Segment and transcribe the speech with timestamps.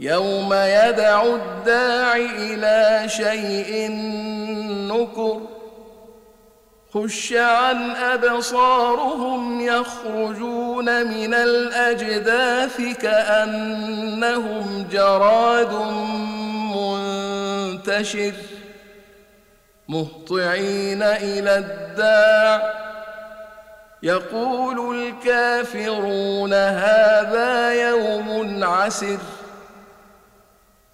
[0.00, 3.90] يوم يدعو الداع إلى شيء
[4.92, 5.40] نكر
[6.94, 15.72] خش عن أبصارهم يخرجون من الأجداث كأنهم جراد
[16.76, 18.32] منتشر
[19.88, 22.74] مهطعين إلى الداع
[24.02, 29.18] يقول الكافرون هذا يوم عسر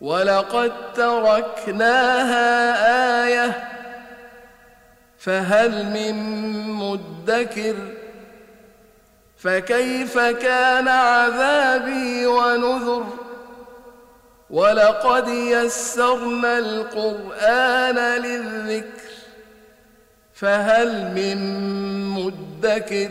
[0.00, 2.44] ولقد تركناها
[3.24, 3.68] آية
[5.18, 6.14] فهل من
[6.72, 7.74] مدكر
[9.38, 13.06] فكيف كان عذابي ونذر
[14.50, 19.08] ولقد يسرنا القرآن للذكر
[20.34, 21.38] فهل من
[22.10, 23.10] مدكر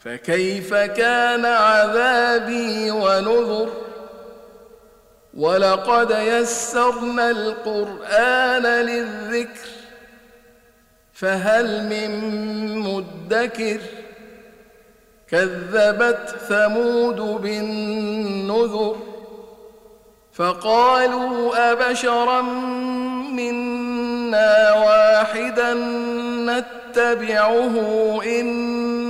[0.00, 3.68] فكيف كان عذابي ونذر؟
[5.34, 9.68] ولقد يسرنا القرآن للذكر
[11.12, 12.10] فهل من
[12.78, 13.80] مدكر؟
[15.30, 18.96] كذبت ثمود بالنذر
[20.32, 22.42] فقالوا أبشرا
[23.32, 25.74] منا واحدا
[26.44, 27.74] نتبعه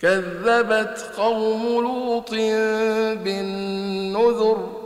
[0.00, 2.30] كذبت قوم لوط
[3.24, 4.84] بالنذر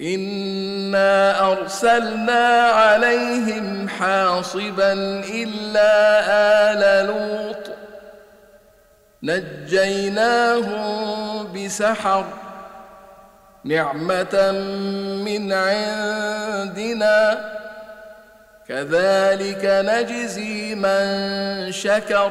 [0.00, 4.92] إنا أرسلنا عليهم حاصبا
[5.32, 6.20] إلا
[6.72, 7.70] آل لوط
[9.22, 10.84] نجيناهم
[11.52, 12.24] بسحر
[13.64, 14.52] نعمة
[15.24, 17.14] من عندنا
[18.68, 22.30] كذلك نجزي من شكر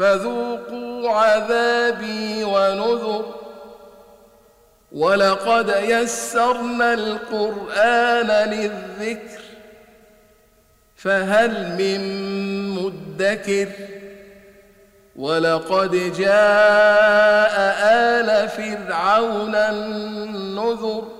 [0.00, 3.24] فذوقوا عذابي ونذر.
[4.92, 9.40] ولقد يسرنا القرآن للذكر
[10.96, 12.00] فهل من
[12.70, 13.68] مدكر؟
[15.16, 17.54] ولقد جاء
[17.92, 21.19] آل فرعون النذر.